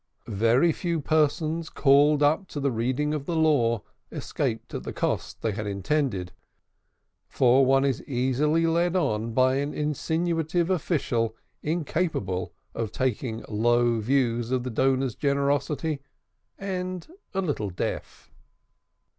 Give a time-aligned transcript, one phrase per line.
[0.25, 5.43] Very few persons, "called up" to the reading of the Law, escaped at the cost
[5.43, 6.31] they had intended,
[7.27, 14.49] for one is easily led on by an insinuative official incapable of taking low views
[14.49, 16.01] of the donor's generosity
[16.57, 18.31] and a little deaf.